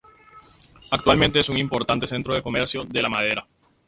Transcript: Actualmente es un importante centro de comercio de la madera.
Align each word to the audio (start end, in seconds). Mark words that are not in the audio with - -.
Actualmente 0.89 1.37
es 1.37 1.49
un 1.49 1.57
importante 1.57 2.07
centro 2.07 2.33
de 2.33 2.41
comercio 2.41 2.83
de 2.85 3.01
la 3.03 3.09
madera. 3.09 3.47